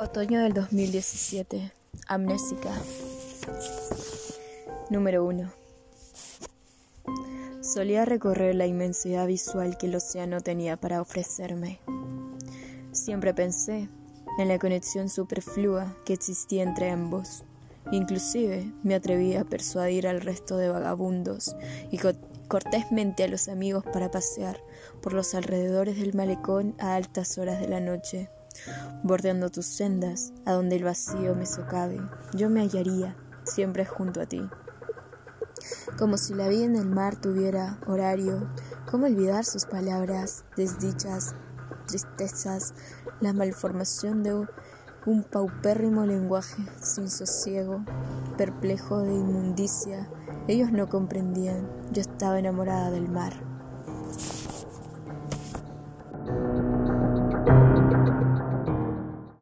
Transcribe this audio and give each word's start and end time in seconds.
Otoño 0.00 0.40
del 0.40 0.52
2017. 0.52 1.72
Amnésica. 2.06 2.70
Número 4.90 5.24
1. 5.24 5.50
Solía 7.60 8.04
recorrer 8.04 8.54
la 8.54 8.68
inmensidad 8.68 9.26
visual 9.26 9.76
que 9.76 9.86
el 9.86 9.96
océano 9.96 10.40
tenía 10.40 10.76
para 10.76 11.00
ofrecerme. 11.02 11.80
Siempre 12.92 13.34
pensé 13.34 13.88
en 14.38 14.46
la 14.46 14.60
conexión 14.60 15.08
superflua 15.08 15.96
que 16.04 16.12
existía 16.12 16.62
entre 16.62 16.90
ambos. 16.90 17.42
Inclusive 17.90 18.72
me 18.84 18.94
atreví 18.94 19.34
a 19.34 19.42
persuadir 19.42 20.06
al 20.06 20.20
resto 20.20 20.56
de 20.58 20.68
vagabundos 20.68 21.56
y 21.90 21.98
cortésmente 22.46 23.24
a 23.24 23.28
los 23.28 23.48
amigos 23.48 23.82
para 23.92 24.12
pasear 24.12 24.60
por 25.02 25.12
los 25.12 25.34
alrededores 25.34 25.98
del 25.98 26.14
malecón 26.14 26.76
a 26.78 26.94
altas 26.94 27.36
horas 27.36 27.58
de 27.60 27.66
la 27.66 27.80
noche 27.80 28.30
bordeando 29.02 29.50
tus 29.50 29.66
sendas, 29.66 30.32
a 30.44 30.52
donde 30.52 30.76
el 30.76 30.84
vacío 30.84 31.34
me 31.34 31.46
socave, 31.46 32.00
yo 32.34 32.50
me 32.50 32.60
hallaría 32.60 33.16
siempre 33.44 33.84
junto 33.84 34.20
a 34.20 34.26
ti. 34.26 34.48
Como 35.98 36.16
si 36.16 36.34
la 36.34 36.48
vida 36.48 36.64
en 36.64 36.76
el 36.76 36.86
mar 36.86 37.16
tuviera 37.16 37.78
horario, 37.86 38.48
¿cómo 38.90 39.06
olvidar 39.06 39.44
sus 39.44 39.64
palabras, 39.64 40.44
desdichas, 40.56 41.34
tristezas, 41.86 42.74
la 43.20 43.32
malformación 43.32 44.22
de 44.22 44.46
un 45.06 45.24
paupérrimo 45.24 46.06
lenguaje 46.06 46.62
sin 46.80 47.10
sosiego, 47.10 47.84
perplejo 48.36 49.00
de 49.00 49.14
inmundicia? 49.14 50.08
Ellos 50.46 50.70
no 50.70 50.88
comprendían, 50.88 51.68
yo 51.92 52.00
estaba 52.00 52.38
enamorada 52.38 52.90
del 52.90 53.08
mar. 53.08 53.57